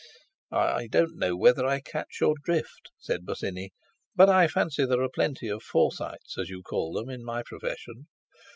"I 0.51 0.87
don't 0.87 1.19
know 1.19 1.37
whether 1.37 1.63
I 1.63 1.79
catch 1.79 2.21
your 2.21 2.33
drift," 2.43 2.89
said 2.97 3.23
Bosinney, 3.23 3.69
"but 4.15 4.29
I 4.29 4.47
fancy 4.47 4.83
there 4.83 5.03
are 5.03 5.09
plenty 5.13 5.47
of 5.47 5.61
Forsytes, 5.61 6.39
as 6.39 6.49
you 6.49 6.63
call 6.63 6.93
them, 6.93 7.07
in 7.07 7.23
my 7.23 7.43
profession." 7.45 8.07